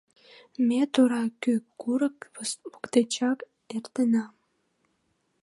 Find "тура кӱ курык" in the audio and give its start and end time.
0.93-2.17